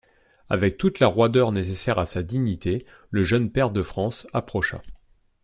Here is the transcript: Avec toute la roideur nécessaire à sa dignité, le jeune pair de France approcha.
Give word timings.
Avec 0.49 0.79
toute 0.79 0.99
la 0.99 1.05
roideur 1.05 1.51
nécessaire 1.51 1.99
à 1.99 2.07
sa 2.07 2.23
dignité, 2.23 2.87
le 3.11 3.21
jeune 3.21 3.51
pair 3.51 3.69
de 3.69 3.83
France 3.83 4.25
approcha. 4.33 4.81